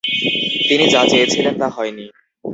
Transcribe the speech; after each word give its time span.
তিনি 0.67 0.85
যা 0.93 1.01
চেয়েছিলেন 1.11 1.53
তা 1.59 1.67
হয়নি। 1.69 2.05